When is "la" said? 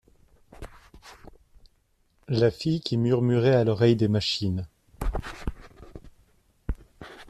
2.27-2.49